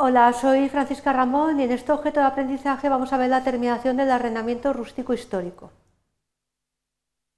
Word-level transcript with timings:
Hola, 0.00 0.32
soy 0.32 0.68
Francisca 0.68 1.12
Ramón 1.12 1.58
y 1.58 1.64
en 1.64 1.72
este 1.72 1.90
objeto 1.90 2.20
de 2.20 2.26
aprendizaje 2.26 2.88
vamos 2.88 3.12
a 3.12 3.16
ver 3.16 3.30
la 3.30 3.42
terminación 3.42 3.96
del 3.96 4.12
arrendamiento 4.12 4.72
rústico 4.72 5.12
histórico. 5.12 5.72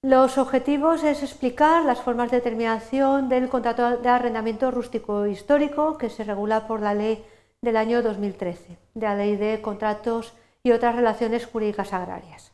Los 0.02 0.36
objetivos 0.36 1.02
es 1.02 1.22
explicar 1.22 1.86
las 1.86 2.02
formas 2.02 2.30
de 2.30 2.42
terminación 2.42 3.30
del 3.30 3.48
contrato 3.48 3.96
de 3.96 4.08
arrendamiento 4.10 4.70
rústico 4.70 5.26
histórico 5.26 5.96
que 5.96 6.10
se 6.10 6.22
regula 6.22 6.66
por 6.66 6.82
la 6.82 6.92
ley 6.92 7.24
del 7.62 7.78
año 7.78 8.02
2013, 8.02 8.76
de 8.92 9.06
la 9.06 9.14
ley 9.14 9.36
de 9.36 9.62
contratos 9.62 10.34
y 10.62 10.72
otras 10.72 10.94
relaciones 10.94 11.46
jurídicas 11.46 11.94
agrarias. 11.94 12.52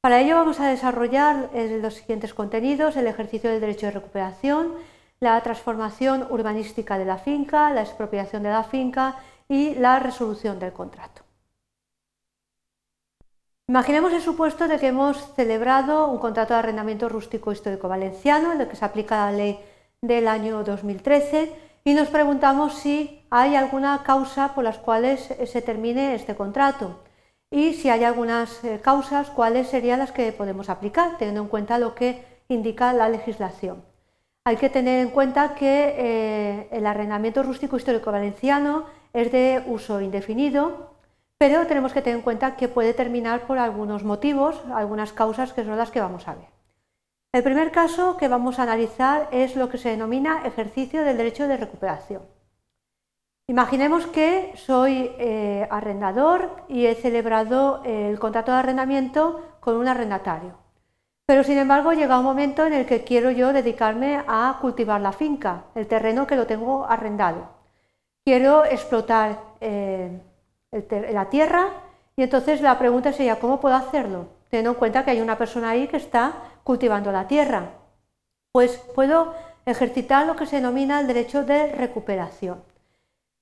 Para 0.00 0.20
ello 0.20 0.36
vamos 0.36 0.60
a 0.60 0.68
desarrollar 0.68 1.50
los 1.52 1.94
siguientes 1.94 2.34
contenidos, 2.34 2.96
el 2.96 3.08
ejercicio 3.08 3.50
del 3.50 3.60
derecho 3.60 3.86
de 3.86 3.92
recuperación, 3.98 4.74
la 5.20 5.40
transformación 5.42 6.26
urbanística 6.30 6.98
de 6.98 7.04
la 7.04 7.18
finca, 7.18 7.70
la 7.70 7.82
expropiación 7.82 8.42
de 8.42 8.50
la 8.50 8.64
finca 8.64 9.16
y 9.48 9.74
la 9.74 9.98
resolución 9.98 10.58
del 10.58 10.72
contrato. 10.72 11.22
Imaginemos 13.68 14.12
el 14.12 14.22
supuesto 14.22 14.68
de 14.68 14.78
que 14.78 14.88
hemos 14.88 15.34
celebrado 15.34 16.08
un 16.08 16.18
contrato 16.18 16.54
de 16.54 16.60
arrendamiento 16.60 17.08
rústico 17.08 17.50
histórico 17.50 17.88
valenciano, 17.88 18.52
en 18.52 18.60
el 18.60 18.68
que 18.68 18.76
se 18.76 18.84
aplica 18.84 19.30
la 19.30 19.36
ley 19.36 19.58
del 20.00 20.28
año 20.28 20.62
2013, 20.62 21.52
y 21.84 21.94
nos 21.94 22.08
preguntamos 22.08 22.74
si 22.74 23.26
hay 23.30 23.56
alguna 23.56 24.02
causa 24.04 24.54
por 24.54 24.64
las 24.64 24.78
cuales 24.78 25.20
se 25.44 25.62
termine 25.62 26.14
este 26.14 26.36
contrato 26.36 27.00
y 27.50 27.74
si 27.74 27.88
hay 27.88 28.04
algunas 28.04 28.62
eh, 28.64 28.80
causas, 28.82 29.30
cuáles 29.30 29.68
serían 29.68 30.00
las 30.00 30.12
que 30.12 30.32
podemos 30.32 30.68
aplicar, 30.68 31.16
teniendo 31.16 31.42
en 31.42 31.48
cuenta 31.48 31.78
lo 31.78 31.94
que 31.94 32.24
indica 32.48 32.92
la 32.92 33.08
legislación. 33.08 33.84
Hay 34.46 34.58
que 34.58 34.70
tener 34.70 35.00
en 35.00 35.10
cuenta 35.10 35.56
que 35.56 35.96
eh, 35.98 36.68
el 36.70 36.86
arrendamiento 36.86 37.42
rústico 37.42 37.76
histórico 37.76 38.12
valenciano 38.12 38.84
es 39.12 39.32
de 39.32 39.64
uso 39.66 40.00
indefinido, 40.00 40.94
pero 41.36 41.66
tenemos 41.66 41.92
que 41.92 42.00
tener 42.00 42.18
en 42.18 42.22
cuenta 42.22 42.54
que 42.54 42.68
puede 42.68 42.94
terminar 42.94 43.48
por 43.48 43.58
algunos 43.58 44.04
motivos, 44.04 44.62
algunas 44.72 45.12
causas 45.12 45.52
que 45.52 45.64
son 45.64 45.76
las 45.76 45.90
que 45.90 46.00
vamos 46.00 46.28
a 46.28 46.36
ver. 46.36 46.46
El 47.32 47.42
primer 47.42 47.72
caso 47.72 48.16
que 48.16 48.28
vamos 48.28 48.60
a 48.60 48.62
analizar 48.62 49.28
es 49.32 49.56
lo 49.56 49.68
que 49.68 49.78
se 49.78 49.88
denomina 49.88 50.46
ejercicio 50.46 51.02
del 51.02 51.16
derecho 51.16 51.48
de 51.48 51.56
recuperación. 51.56 52.22
Imaginemos 53.48 54.06
que 54.06 54.52
soy 54.54 55.10
eh, 55.18 55.66
arrendador 55.72 56.62
y 56.68 56.86
he 56.86 56.94
celebrado 56.94 57.82
el 57.84 58.16
contrato 58.20 58.52
de 58.52 58.58
arrendamiento 58.58 59.42
con 59.58 59.74
un 59.74 59.88
arrendatario. 59.88 60.65
Pero 61.26 61.42
sin 61.42 61.58
embargo 61.58 61.92
llega 61.92 62.18
un 62.18 62.24
momento 62.24 62.64
en 62.64 62.72
el 62.72 62.86
que 62.86 63.02
quiero 63.02 63.32
yo 63.32 63.52
dedicarme 63.52 64.22
a 64.28 64.58
cultivar 64.60 65.00
la 65.00 65.12
finca, 65.12 65.64
el 65.74 65.88
terreno 65.88 66.26
que 66.26 66.36
lo 66.36 66.46
tengo 66.46 66.86
arrendado. 66.86 67.48
Quiero 68.24 68.64
explotar 68.64 69.40
eh, 69.60 70.20
la 70.70 71.28
tierra 71.28 71.68
y 72.16 72.22
entonces 72.22 72.60
la 72.60 72.78
pregunta 72.78 73.12
sería, 73.12 73.40
¿cómo 73.40 73.60
puedo 73.60 73.74
hacerlo? 73.74 74.26
Teniendo 74.50 74.70
en 74.70 74.76
cuenta 74.76 75.04
que 75.04 75.10
hay 75.10 75.20
una 75.20 75.36
persona 75.36 75.70
ahí 75.70 75.88
que 75.88 75.96
está 75.96 76.32
cultivando 76.62 77.10
la 77.10 77.26
tierra. 77.26 77.70
Pues 78.52 78.76
puedo 78.94 79.34
ejercitar 79.66 80.26
lo 80.26 80.36
que 80.36 80.46
se 80.46 80.56
denomina 80.56 81.00
el 81.00 81.08
derecho 81.08 81.44
de 81.44 81.72
recuperación. 81.72 82.62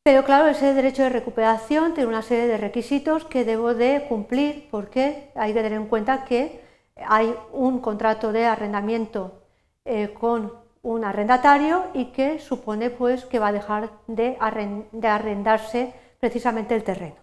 Pero 0.02 0.24
claro, 0.24 0.48
ese 0.48 0.72
derecho 0.72 1.02
de 1.02 1.10
recuperación 1.10 1.94
tiene 1.94 2.08
una 2.08 2.22
serie 2.22 2.46
de 2.46 2.56
requisitos 2.58 3.24
que 3.24 3.44
debo 3.44 3.74
de 3.74 4.06
cumplir 4.08 4.68
porque 4.70 5.30
hay 5.34 5.52
que 5.52 5.62
tener 5.62 5.78
en 5.78 5.86
cuenta 5.86 6.24
que 6.24 6.63
hay 6.96 7.34
un 7.52 7.80
contrato 7.80 8.32
de 8.32 8.46
arrendamiento 8.46 9.42
eh, 9.84 10.14
con 10.14 10.52
un 10.82 11.04
arrendatario 11.04 11.86
y 11.94 12.06
que 12.06 12.38
supone 12.38 12.90
pues, 12.90 13.24
que 13.24 13.38
va 13.38 13.48
a 13.48 13.52
dejar 13.52 13.90
de, 14.06 14.36
arrendarse 14.40 15.94
precisamente 16.20 16.74
el 16.74 16.84
terreno. 16.84 17.16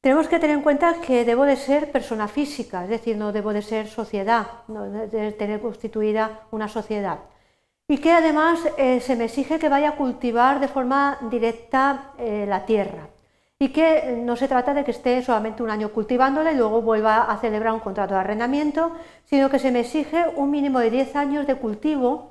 Tenemos 0.00 0.28
que 0.28 0.38
tener 0.38 0.56
en 0.56 0.62
cuenta 0.62 1.00
que 1.00 1.24
debo 1.24 1.44
de 1.44 1.56
ser 1.56 1.90
persona 1.90 2.28
física, 2.28 2.84
es 2.84 2.90
decir, 2.90 3.16
no 3.16 3.32
debo 3.32 3.54
de 3.54 3.62
ser 3.62 3.88
sociedad, 3.88 4.46
no 4.68 4.84
de 4.84 5.32
tener 5.32 5.60
constituida 5.62 6.46
una 6.50 6.68
sociedad. 6.68 7.20
Y 7.88 7.98
que 7.98 8.12
además 8.12 8.60
eh, 8.76 9.00
se 9.00 9.16
me 9.16 9.24
exige 9.24 9.58
que 9.58 9.70
vaya 9.70 9.90
a 9.90 9.96
cultivar 9.96 10.60
de 10.60 10.68
forma 10.68 11.18
directa 11.30 12.12
eh, 12.18 12.44
la 12.46 12.66
tierra 12.66 13.13
y 13.64 13.70
que 13.70 14.20
no 14.22 14.36
se 14.36 14.46
trata 14.46 14.74
de 14.74 14.84
que 14.84 14.90
esté 14.90 15.22
solamente 15.22 15.62
un 15.62 15.70
año 15.70 15.88
cultivándola 15.88 16.52
y 16.52 16.56
luego 16.56 16.82
vuelva 16.82 17.22
a 17.22 17.38
celebrar 17.38 17.72
un 17.72 17.80
contrato 17.80 18.12
de 18.12 18.20
arrendamiento, 18.20 18.92
sino 19.24 19.48
que 19.48 19.58
se 19.58 19.70
me 19.70 19.80
exige 19.80 20.26
un 20.36 20.50
mínimo 20.50 20.80
de 20.80 20.90
10 20.90 21.16
años 21.16 21.46
de 21.46 21.54
cultivo 21.54 22.28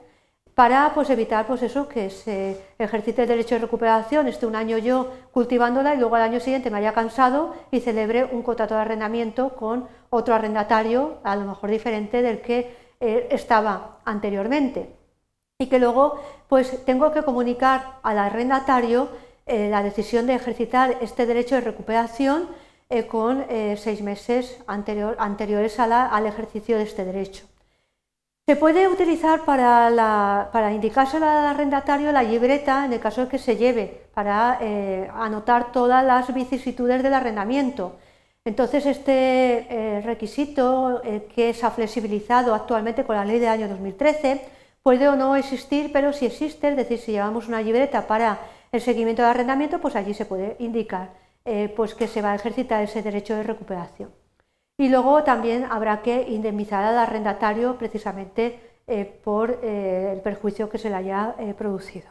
para 0.53 0.91
pues, 0.93 1.09
evitar 1.09 1.47
pues, 1.47 1.63
eso, 1.63 1.87
que 1.87 2.11
se 2.11 2.61
ejercite 2.77 3.23
el 3.23 3.29
derecho 3.29 3.55
de 3.55 3.61
recuperación, 3.61 4.27
esté 4.27 4.45
un 4.45 4.55
año 4.55 4.77
yo 4.77 5.11
cultivándola 5.31 5.95
y 5.95 5.97
luego 5.97 6.17
al 6.17 6.21
año 6.21 6.39
siguiente 6.39 6.69
me 6.69 6.77
haya 6.77 6.93
cansado 6.93 7.55
y 7.71 7.79
celebre 7.79 8.25
un 8.25 8.43
contrato 8.43 8.75
de 8.75 8.81
arrendamiento 8.81 9.55
con 9.55 9.87
otro 10.11 10.35
arrendatario, 10.35 11.17
a 11.23 11.35
lo 11.35 11.45
mejor 11.45 11.71
diferente 11.71 12.21
del 12.21 12.41
que 12.41 12.77
eh, 12.99 13.27
estaba 13.31 14.01
anteriormente. 14.05 14.95
Y 15.57 15.65
que 15.65 15.79
luego 15.79 16.19
pues, 16.47 16.85
tengo 16.85 17.11
que 17.11 17.23
comunicar 17.23 17.97
al 18.03 18.19
arrendatario 18.19 19.09
eh, 19.45 19.67
la 19.69 19.83
decisión 19.83 20.25
de 20.25 20.35
ejercitar 20.35 20.97
este 21.01 21.25
derecho 21.25 21.55
de 21.55 21.61
recuperación 21.61 22.47
eh, 22.89 23.07
con 23.07 23.45
eh, 23.49 23.75
seis 23.77 24.01
meses 24.01 24.57
anteriores 24.67 25.79
al 25.79 26.25
ejercicio 26.25 26.77
de 26.77 26.83
este 26.83 27.03
derecho. 27.03 27.45
Se 28.45 28.55
puede 28.55 28.87
utilizar 28.87 29.43
para, 29.43 30.49
para 30.53 30.71
indicárselo 30.71 31.25
al 31.27 31.45
arrendatario 31.45 32.11
la 32.11 32.23
libreta 32.23 32.85
en 32.85 32.93
el 32.93 32.99
caso 33.01 33.21
de 33.21 33.27
que 33.27 33.37
se 33.37 33.57
lleve, 33.57 34.07
para 34.13 34.59
anotar 35.15 35.71
todas 35.71 36.03
las 36.05 36.33
vicisitudes 36.33 37.03
del 37.03 37.13
arrendamiento. 37.13 37.95
Entonces, 38.43 38.85
este 38.85 40.01
requisito 40.03 41.01
que 41.33 41.53
se 41.53 41.65
ha 41.65 41.71
flexibilizado 41.71 42.53
actualmente 42.53 43.05
con 43.05 43.15
la 43.15 43.23
ley 43.23 43.39
del 43.39 43.47
año 43.47 43.69
2013 43.69 44.41
puede 44.83 45.07
o 45.07 45.15
no 45.15 45.37
existir, 45.37 45.91
pero 45.93 46.11
si 46.11 46.25
existe, 46.25 46.67
es 46.67 46.75
decir, 46.75 46.99
si 46.99 47.13
llevamos 47.13 47.47
una 47.47 47.61
libreta 47.61 48.05
para 48.07 48.39
el 48.73 48.81
seguimiento 48.81 49.21
de 49.21 49.29
arrendamiento, 49.29 49.79
pues 49.79 49.95
allí 49.95 50.13
se 50.13 50.25
puede 50.25 50.57
indicar 50.59 51.13
eh, 51.45 51.71
pues 51.75 51.93
que 51.93 52.07
se 52.07 52.21
va 52.21 52.31
a 52.31 52.35
ejercitar 52.35 52.83
ese 52.83 53.03
derecho 53.03 53.35
de 53.35 53.43
recuperación. 53.43 54.11
Y 54.77 54.89
luego 54.89 55.23
también 55.23 55.67
habrá 55.69 56.01
que 56.01 56.23
indemnizar 56.29 56.83
al 56.83 56.97
arrendatario 56.97 57.77
precisamente 57.77 58.59
eh, 58.87 59.05
por 59.23 59.59
eh, 59.61 60.13
el 60.13 60.21
perjuicio 60.21 60.69
que 60.69 60.79
se 60.79 60.89
le 60.89 60.95
haya 60.95 61.35
producido. 61.55 62.09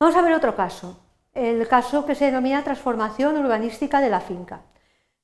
Vamos 0.00 0.16
a 0.16 0.22
ver 0.22 0.34
otro 0.34 0.54
caso, 0.54 1.00
el 1.34 1.66
caso 1.66 2.06
que 2.06 2.14
se 2.14 2.26
denomina 2.26 2.62
transformación 2.62 3.36
urbanística 3.36 4.00
de 4.00 4.10
la 4.10 4.20
finca. 4.20 4.62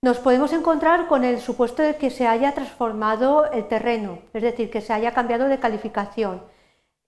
Nos 0.02 0.18
podemos 0.18 0.52
encontrar 0.52 1.06
con 1.06 1.22
el 1.22 1.38
supuesto 1.38 1.82
de 1.82 1.96
que 1.96 2.10
se 2.10 2.26
haya 2.26 2.52
transformado 2.52 3.50
el 3.52 3.68
terreno, 3.68 4.18
es 4.32 4.42
decir, 4.42 4.70
que 4.70 4.80
se 4.80 4.92
haya 4.92 5.12
cambiado 5.12 5.46
de 5.46 5.60
calificación, 5.60 6.42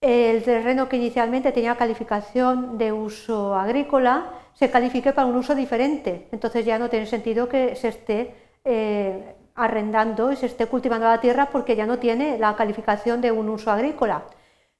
el 0.01 0.43
terreno 0.43 0.89
que 0.89 0.97
inicialmente 0.97 1.53
tenía 1.53 1.77
calificación 1.77 2.79
de 2.79 2.93
uso 2.93 3.55
agrícola 3.55 4.31
se 4.55 4.71
califique 4.71 5.13
para 5.13 5.27
un 5.27 5.37
uso 5.37 5.55
diferente. 5.55 6.29
Entonces 6.33 6.65
ya 6.65 6.79
no 6.79 6.89
tiene 6.89 7.07
sentido 7.07 7.49
que 7.49 7.77
se 7.77 7.89
esté 7.89 8.35
eh, 8.65 9.35
arrendando 9.55 10.33
y 10.33 10.37
se 10.37 10.47
esté 10.47 10.67
cultivando 10.67 11.07
la 11.07 11.21
tierra 11.21 11.51
porque 11.51 11.77
ya 11.77 11.87
no 11.87 11.99
tiene 11.99 12.39
la 12.39 12.57
calificación 12.57 13.21
de 13.21 13.33
un 13.33 13.49
uso 13.49 13.71
agrícola. 13.71 14.25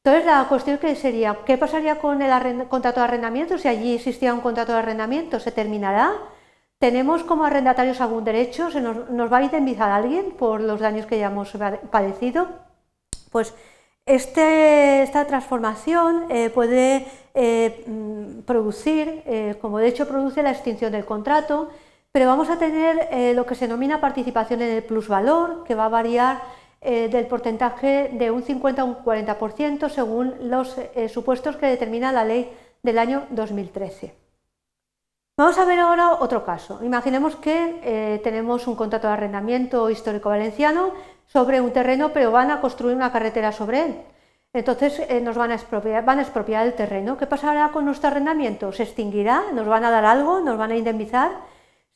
Entonces 0.03 0.25
la 0.25 0.47
cuestión 0.49 0.79
que 0.79 0.95
sería, 0.97 1.39
¿qué 1.45 1.59
pasaría 1.59 1.99
con 1.99 2.23
el 2.23 2.69
contrato 2.69 3.01
de 3.01 3.05
arrendamiento 3.05 3.59
si 3.59 3.69
allí 3.69 3.95
existía 3.95 4.33
un 4.33 4.41
contrato 4.41 4.73
de 4.73 4.79
arrendamiento? 4.79 5.39
¿Se 5.39 5.53
terminará? 5.53 6.13
¿Tenemos 6.79 7.23
como 7.25 7.45
arrendatarios 7.45 8.01
algún 8.01 8.25
derecho? 8.25 8.71
¿Se 8.71 8.81
nos, 8.81 9.11
nos 9.11 9.31
va 9.31 9.39
a 9.39 9.43
indemnizar 9.43 9.91
alguien 9.91 10.33
por 10.33 10.63
los 10.63 10.81
daños 10.81 11.05
que 11.05 11.19
ya 11.19 11.27
hemos 11.27 11.53
padecido? 11.91 12.49
Pues 13.31 13.55
este, 14.15 15.03
esta 15.03 15.25
transformación 15.27 16.25
eh, 16.31 16.51
puede 16.51 17.07
eh, 17.35 17.85
mm, 17.87 18.41
producir, 18.41 19.23
eh, 19.25 19.57
como 19.61 19.79
de 19.79 19.87
hecho 19.87 20.09
produce 20.09 20.43
la 20.43 20.51
extinción 20.51 20.91
del 20.91 21.05
contrato, 21.05 21.71
pero 22.11 22.27
vamos 22.27 22.51
a 22.51 22.59
tener 22.59 23.37
lo 23.37 23.47
que 23.47 23.55
se 23.55 23.69
denomina 23.69 24.01
participación 24.01 24.63
en 24.63 24.71
el 24.79 24.83
plusvalor, 24.83 25.63
que 25.63 25.77
va 25.77 25.85
a 25.85 25.89
variar 25.89 26.43
del 26.81 27.27
porcentaje 27.29 28.11
de 28.13 28.33
un 28.33 28.43
50 28.43 28.83
a 28.83 28.85
un 28.85 28.97
40% 28.97 29.89
según 29.89 30.35
los 30.51 30.75
supuestos 31.09 31.55
que 31.57 31.67
determina 31.67 32.11
la 32.11 32.25
ley 32.25 32.51
del 32.83 32.99
año 32.99 33.27
2013. 33.31 34.13
Vamos 35.37 35.57
a 35.57 35.65
ver 35.65 35.79
ahora 35.79 36.15
otro 36.15 36.45
caso. 36.45 36.81
Imaginemos 36.83 37.37
que 37.37 38.21
tenemos 38.25 38.67
un 38.67 38.75
contrato 38.75 39.07
de 39.07 39.13
arrendamiento 39.13 39.89
histórico 39.89 40.31
valenciano 40.31 40.95
sobre 41.33 41.61
un 41.61 41.73
terreno, 41.73 42.13
pero 42.13 42.33
van 42.33 42.51
a 42.51 42.61
construir 42.61 42.97
una 42.97 43.13
carretera 43.13 43.53
sobre 43.53 43.85
él. 43.85 43.97
Entonces 44.53 45.01
eh, 45.09 45.21
nos 45.21 45.37
van 45.37 45.53
a, 45.53 45.55
expropiar, 45.55 46.05
van 46.05 46.19
a 46.19 46.23
expropiar 46.23 46.67
el 46.67 46.75
terreno. 46.75 47.17
¿Qué 47.17 47.27
pasará 47.27 47.71
con 47.73 47.85
nuestro 47.85 48.09
arrendamiento? 48.09 48.73
¿Se 48.73 48.83
extinguirá? 48.83 49.45
¿Nos 49.53 49.67
van 49.67 49.85
a 49.85 49.91
dar 49.91 50.05
algo? 50.05 50.41
¿Nos 50.41 50.59
van 50.59 50.73
a 50.73 50.77
indemnizar? 50.77 51.31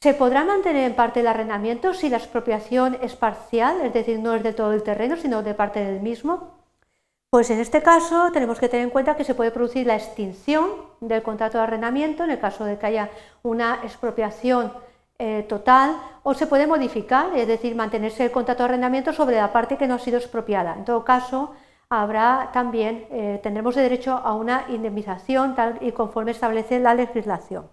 ¿Se 0.00 0.14
podrá 0.14 0.44
mantener 0.44 0.84
en 0.84 0.94
parte 0.94 1.20
el 1.20 1.26
arrendamiento 1.26 1.94
si 1.94 2.08
la 2.10 2.18
expropiación 2.18 2.96
es 3.00 3.16
parcial, 3.16 3.80
es 3.82 3.92
decir, 3.92 4.20
no 4.20 4.34
es 4.34 4.42
de 4.42 4.52
todo 4.52 4.72
el 4.72 4.82
terreno, 4.82 5.16
sino 5.16 5.42
de 5.42 5.54
parte 5.54 5.84
del 5.84 6.00
mismo? 6.00 6.54
Pues 7.30 7.50
en 7.50 7.58
este 7.58 7.82
caso 7.82 8.30
tenemos 8.32 8.60
que 8.60 8.68
tener 8.68 8.84
en 8.84 8.90
cuenta 8.90 9.16
que 9.16 9.24
se 9.24 9.34
puede 9.34 9.50
producir 9.50 9.86
la 9.86 9.96
extinción 9.96 10.70
del 11.00 11.22
contrato 11.22 11.58
de 11.58 11.64
arrendamiento 11.64 12.22
en 12.22 12.30
el 12.30 12.38
caso 12.38 12.64
de 12.64 12.78
que 12.78 12.86
haya 12.86 13.10
una 13.42 13.80
expropiación 13.82 14.72
eh, 15.18 15.44
total 15.48 15.96
o 16.22 16.34
se 16.34 16.46
puede 16.46 16.66
modificar, 16.66 17.36
es 17.36 17.46
decir, 17.46 17.74
mantenerse 17.74 18.24
el 18.24 18.32
contrato 18.32 18.62
de 18.62 18.70
arrendamiento 18.70 19.12
sobre 19.12 19.36
la 19.36 19.52
parte 19.52 19.76
que 19.76 19.86
no 19.86 19.94
ha 19.94 19.98
sido 19.98 20.18
expropiada. 20.18 20.74
En 20.74 20.84
todo 20.84 21.04
caso, 21.04 21.52
habrá 21.88 22.50
también, 22.52 23.06
eh, 23.10 23.40
tendremos 23.42 23.74
derecho 23.76 24.12
a 24.16 24.34
una 24.34 24.66
indemnización 24.68 25.54
tal 25.54 25.78
y 25.80 25.92
conforme 25.92 26.32
establece 26.32 26.80
la 26.80 26.94
legislación. 26.94 27.68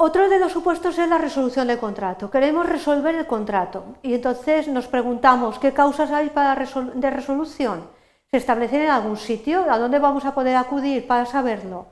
Otro 0.00 0.28
de 0.28 0.38
los 0.38 0.52
supuestos 0.52 0.96
es 0.96 1.08
la 1.08 1.18
resolución 1.18 1.66
del 1.66 1.80
contrato. 1.80 2.30
Queremos 2.30 2.68
resolver 2.68 3.16
el 3.16 3.26
contrato 3.26 3.96
y 4.02 4.14
entonces 4.14 4.68
nos 4.68 4.86
preguntamos 4.86 5.58
qué 5.58 5.72
causas 5.72 6.12
hay 6.12 6.30
para 6.30 6.54
de 6.54 7.10
resolución. 7.10 7.88
¿Se 8.30 8.36
establecen 8.36 8.82
en 8.82 8.90
algún 8.90 9.16
sitio? 9.16 9.66
¿A 9.68 9.78
dónde 9.78 9.98
vamos 9.98 10.24
a 10.24 10.34
poder 10.34 10.54
acudir 10.54 11.04
para 11.08 11.26
saberlo? 11.26 11.86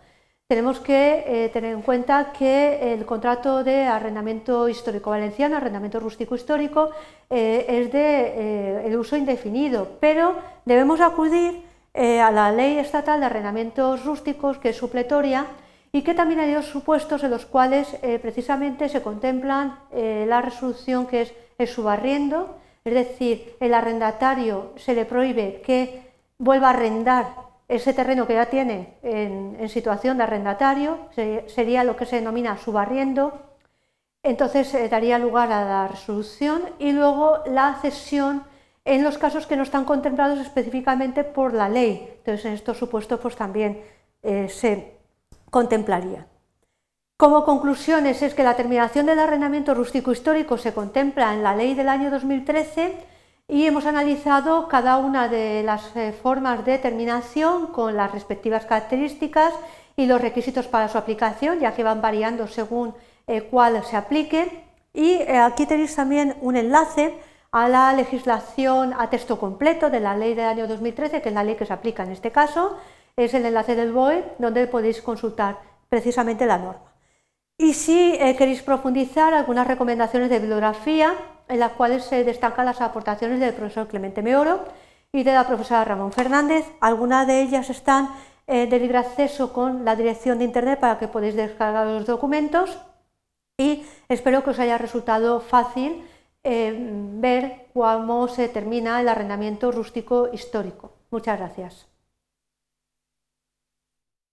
Tenemos 0.48 0.78
que 0.78 1.24
eh, 1.26 1.48
tener 1.48 1.72
en 1.72 1.82
cuenta 1.82 2.32
que 2.32 2.92
el 2.92 3.04
contrato 3.04 3.64
de 3.64 3.82
arrendamiento 3.82 4.68
histórico 4.68 5.10
valenciano, 5.10 5.56
arrendamiento 5.56 5.98
rústico 5.98 6.36
histórico, 6.36 6.90
eh, 7.28 7.66
es 7.68 7.90
de 7.90 7.98
eh, 7.98 8.86
el 8.86 8.96
uso 8.96 9.16
indefinido, 9.16 9.96
pero 9.98 10.36
debemos 10.64 11.00
acudir 11.00 11.66
a 11.96 12.30
la 12.30 12.52
ley 12.52 12.78
estatal 12.78 13.20
de 13.20 13.26
arrendamientos 13.26 14.04
rústicos, 14.04 14.58
que 14.58 14.68
es 14.68 14.76
supletoria, 14.76 15.46
y 15.92 16.02
que 16.02 16.12
también 16.12 16.40
hay 16.40 16.52
dos 16.52 16.66
supuestos 16.66 17.24
en 17.24 17.30
los 17.30 17.46
cuales 17.46 17.88
precisamente 18.20 18.90
se 18.90 19.00
contemplan 19.00 19.78
la 19.94 20.42
resolución 20.42 21.06
que 21.06 21.22
es 21.22 21.32
el 21.56 21.66
subarriendo, 21.66 22.58
es 22.84 22.92
decir, 22.92 23.56
el 23.60 23.72
arrendatario 23.72 24.72
se 24.76 24.92
le 24.92 25.06
prohíbe 25.06 25.62
que 25.64 26.02
vuelva 26.36 26.66
a 26.66 26.70
arrendar 26.74 27.45
ese 27.68 27.92
terreno 27.92 28.26
que 28.26 28.34
ya 28.34 28.46
tiene 28.46 28.98
en, 29.02 29.68
situación 29.68 30.18
de 30.18 30.24
arrendatario, 30.24 31.08
sería 31.46 31.84
lo 31.84 31.96
que 31.96 32.06
se 32.06 32.16
denomina 32.16 32.56
subarriendo, 32.58 33.40
entonces 34.22 34.72
eh, 34.74 34.88
daría 34.88 35.18
lugar 35.18 35.52
a 35.52 35.64
la 35.64 35.88
resolución 35.88 36.62
y 36.78 36.92
luego 36.92 37.38
la 37.46 37.78
cesión 37.80 38.44
en 38.84 39.02
los 39.02 39.18
casos 39.18 39.46
que 39.46 39.56
no 39.56 39.62
están 39.62 39.84
contemplados 39.84 40.38
específicamente 40.38 41.24
por 41.24 41.52
la 41.52 41.68
ley. 41.68 42.08
Entonces, 42.18 42.44
en 42.44 42.52
estos 42.52 42.78
supuestos 42.78 43.18
pues 43.20 43.34
también 43.34 43.82
se 44.48 44.96
contemplaría. 45.50 46.26
Como 47.16 47.44
conclusiones 47.44 48.20
es 48.20 48.34
que 48.34 48.42
la 48.42 48.56
terminación 48.56 49.06
del 49.06 49.18
arrendamiento 49.18 49.72
rústico 49.72 50.12
histórico 50.12 50.58
se 50.58 50.74
contempla 50.74 51.32
en 51.32 51.42
la 51.42 51.56
ley 51.56 51.74
del 51.74 51.88
año 51.88 52.10
2013 52.10 52.94
y 53.48 53.64
hemos 53.64 53.86
analizado 53.86 54.66
cada 54.66 54.96
una 54.96 55.28
de 55.28 55.62
las 55.62 55.94
eh, 55.94 56.12
formas 56.12 56.64
de 56.64 56.78
terminación 56.78 57.68
con 57.68 57.96
las 57.96 58.10
respectivas 58.10 58.66
características 58.66 59.54
y 59.96 60.06
los 60.06 60.20
requisitos 60.20 60.66
para 60.66 60.88
su 60.88 60.98
aplicación, 60.98 61.60
ya 61.60 61.72
que 61.72 61.84
van 61.84 62.02
variando 62.02 62.48
según 62.48 62.94
eh, 63.26 63.42
cuál 63.42 63.84
se 63.84 63.96
aplique. 63.96 64.64
Y 64.92 65.12
eh, 65.12 65.38
aquí 65.38 65.64
tenéis 65.66 65.94
también 65.94 66.36
un 66.40 66.56
enlace 66.56 67.14
a 67.52 67.68
la 67.68 67.92
legislación 67.92 68.92
a 68.98 69.08
texto 69.10 69.38
completo 69.38 69.90
de 69.90 70.00
la 70.00 70.16
ley 70.16 70.34
del 70.34 70.46
año 70.46 70.66
2013, 70.66 71.22
que 71.22 71.28
es 71.28 71.34
la 71.34 71.44
ley 71.44 71.54
que 71.54 71.66
se 71.66 71.72
aplica 71.72 72.02
en 72.02 72.10
este 72.10 72.32
caso, 72.32 72.76
es 73.16 73.32
el 73.32 73.46
enlace 73.46 73.76
del 73.76 73.92
BOE 73.92 74.24
donde 74.38 74.66
podéis 74.66 75.00
consultar 75.00 75.58
precisamente 75.88 76.46
la 76.46 76.58
norma. 76.58 76.95
Y 77.58 77.72
si 77.72 78.14
eh, 78.14 78.36
queréis 78.36 78.62
profundizar, 78.62 79.32
algunas 79.32 79.66
recomendaciones 79.66 80.28
de 80.28 80.38
bibliografía 80.38 81.14
en 81.48 81.60
las 81.60 81.72
cuales 81.72 82.04
se 82.04 82.24
destacan 82.24 82.66
las 82.66 82.80
aportaciones 82.80 83.40
del 83.40 83.54
profesor 83.54 83.88
Clemente 83.88 84.22
Meoro 84.22 84.64
y 85.12 85.22
de 85.22 85.32
la 85.32 85.46
profesora 85.46 85.84
Ramón 85.84 86.12
Fernández. 86.12 86.66
Algunas 86.80 87.26
de 87.26 87.42
ellas 87.42 87.70
están 87.70 88.10
eh, 88.46 88.66
de 88.66 88.78
libre 88.78 88.98
acceso 88.98 89.52
con 89.52 89.84
la 89.84 89.96
dirección 89.96 90.38
de 90.38 90.44
internet 90.44 90.78
para 90.80 90.98
que 90.98 91.08
podáis 91.08 91.34
descargar 91.34 91.86
los 91.86 92.06
documentos 92.06 92.78
y 93.58 93.84
espero 94.08 94.44
que 94.44 94.50
os 94.50 94.58
haya 94.58 94.76
resultado 94.76 95.40
fácil 95.40 96.04
eh, 96.44 96.76
ver 97.18 97.66
cómo 97.72 98.28
se 98.28 98.48
termina 98.48 99.00
el 99.00 99.08
arrendamiento 99.08 99.72
rústico 99.72 100.28
histórico. 100.32 100.92
Muchas 101.10 101.38
gracias. 101.38 101.95